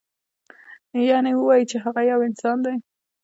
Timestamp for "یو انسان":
2.11-2.57